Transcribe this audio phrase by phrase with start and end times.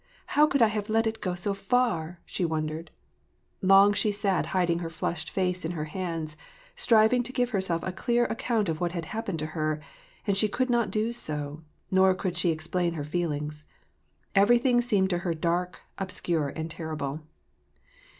[0.35, 2.89] "How could I have let it go so far?" she wondered.
[3.61, 6.35] Long she sat hiding her flushed face in her hands,
[6.75, 9.79] striving to give heraelf a clear account of what had happened to her,
[10.25, 11.61] and she could not do so,
[11.91, 13.67] nor could she explain her feelings.
[14.33, 17.19] Everything seemed to her dark, obscure, and terrible.